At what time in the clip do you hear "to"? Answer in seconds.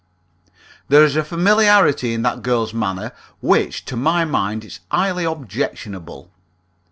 3.85-3.95